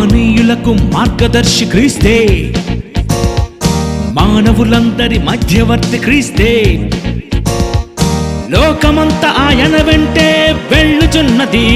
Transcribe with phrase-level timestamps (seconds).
[0.00, 2.26] మహనీయులకు మార్గదర్శి క్రీస్తే.
[4.12, 6.76] మానవులందరి మధ్యవర్తి క్రీస్తే.
[8.50, 11.66] లోకమంత ఆయన వెంటే వెళ్ళుచున్నది.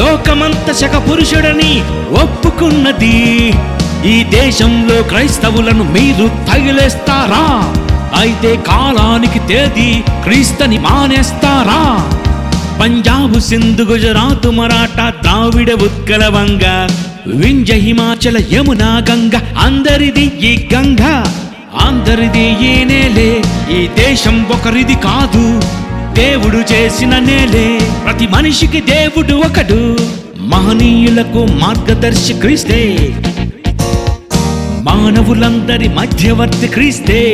[0.00, 1.82] లోకమంత శక పురుషుడని
[2.22, 3.54] ఒప్పుకున్నది.
[4.06, 7.74] ఈ దేశంలో క్రైస్తవులను మీరు తగిలేస్తారా?
[8.20, 12.12] అయితే కాలానికి తేదీ క్రీస్తని మానేస్తారా?
[12.80, 16.88] పంజాబ్ సింధు గుజరాత్ మరాఠా ద్రావిడ ఉత్కల వంగ.
[17.36, 21.02] వింజ హిమాచల యమునా గంగ అందరిది ఈ గంగ.
[21.80, 23.42] అందరిది ఈ నేలే
[23.76, 25.60] ఈ దేశం ఒకరిది కాదు.
[26.14, 29.96] దేవుడు చేసిన నేలే ప్రతి మనిషికి దేవుడు ఒకడు.
[30.38, 33.14] మహనీయులకు మార్గదర్శి క్రీస్తే.
[34.82, 37.32] మానవులందరి మధ్యవర్తి క్రీస్తే.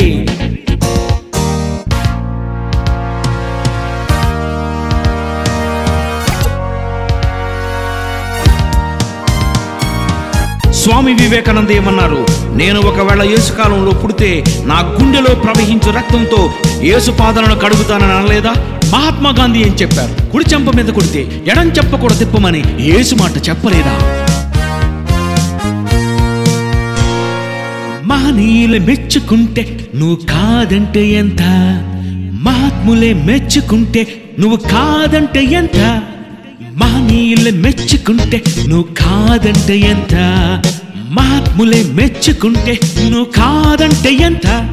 [10.83, 12.21] స్వామి వివేకానంద ఏమన్నారు?
[12.57, 16.41] నేను ఒకవేళ యేసుకాలంలో పుడితే నా గుండెలో ప్రవహించు రక్తంతో
[16.83, 18.53] యేసు పాదాలను కడుగుతానని అనలేదా?
[18.93, 20.31] మహాత్మా గాంధీ ఏం చెప్పారు?
[20.33, 23.95] కుడి చెంప మీద కొడితే ఎడం చెంప కూడా తిప్పమని యేసు మాట చెప్పలేదా?
[28.05, 31.43] మహనీయులు మెచ్చుకుంటే నువ్వు కాదంటే ఎంత?
[32.47, 34.03] మహాత్ములే మెచ్చుకుంటే
[34.39, 35.79] నువ్వు కాదంటే ఎంత?
[36.83, 40.15] మహనీయులు మెచ్చుకుంటే నువ్వు కాదంటే ఎంత?
[41.13, 42.81] మహాత్ములే మెచ్చుకుంటే
[43.11, 44.69] నువ్వు కాదంటే ఎంత?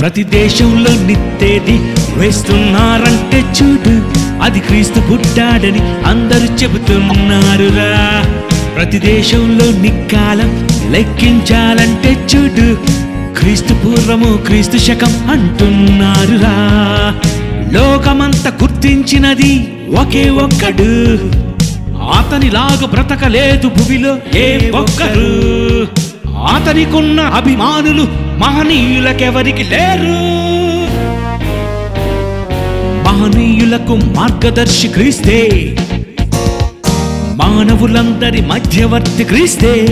[0.00, 1.80] ప్రతి దేశంలో నిత్తేది
[2.16, 3.94] వేస్తున్నారంటే చూడు
[4.42, 8.22] అది క్రీస్తు పుట్టాడని అందరూ చెబుతున్నారురా.
[8.76, 12.74] ప్రతి దేశంలో నిక్కాలం లెక్కించాలంటే చూడు
[13.38, 16.54] క్రీస్తు పూర్వము క్రీస్తు శకం అంటున్నారురా.
[17.72, 19.52] లోకమంతా గుర్తించినది
[20.00, 20.90] ఒకే ఒక్కడు.
[22.02, 25.88] అతనిలాగా బ్రతకలేదు భువిలో ఏ ఒక్కరు.
[26.54, 30.40] అతనికున్న అభిమానులు మహనీయులకెవరికి లేరు.
[33.08, 35.76] మహనీయులకు మార్గదర్శి క్రీస్తే.
[37.34, 39.86] మానవులందరి మధ్యవర్తి క్రీస్తే.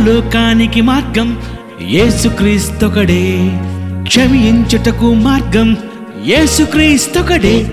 [0.00, 1.38] పరలోకానికి మార్గం
[1.88, 3.52] యేసుక్రీస్తొకడే.
[4.02, 5.76] క్షమించుటకు మార్గం
[6.26, 7.72] యేసుక్రీస్తొకడే.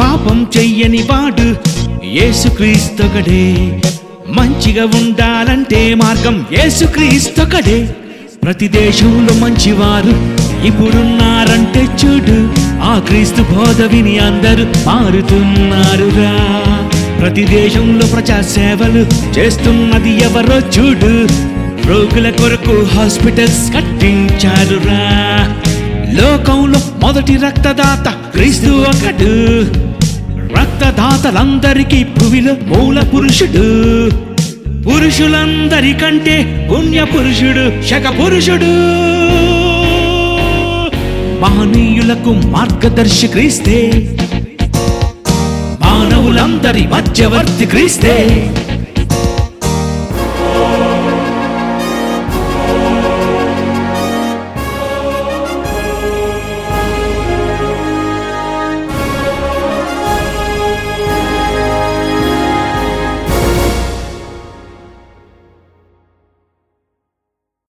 [0.00, 1.56] పాపం చెయ్యని వాడు
[2.04, 3.80] యేసుక్రీస్తొకడే.
[4.28, 7.96] మంచిగా ఉండాలంటే మార్గం యేసుక్రీస్తొకడే.
[8.42, 10.14] ప్రతి దేశంలో మంచివారు
[10.66, 12.52] ఇప్పుడున్నారంటే చూడు.
[12.82, 16.34] ఆ క్రీస్తు బోధ విని అందరూ మారుతున్నారురా.
[17.20, 19.06] ప్రతి దేశంలో ప్రజా సేవలు
[19.38, 21.28] చేస్తున్నది ఎవరో చూడు.
[21.88, 25.54] రోగుల కొరకు హాస్పిటల్స్ కట్టించారురా.
[26.10, 29.64] లోకంలో మొదటి రక్తదాత క్రీస్తు ఒకడు.
[30.60, 34.10] రక్తదాతలందరికీ భువిలో మూల పురుషుడు.
[34.68, 38.72] పురుషులందరికంటే పుణ్య పురుషుడు శక పురుషుడు.
[41.40, 44.08] మహనీయులకు మార్గదర్శి క్రీస్తే.
[46.18, 48.14] మానవులందరి మధ్యవర్తి క్రీస్తే.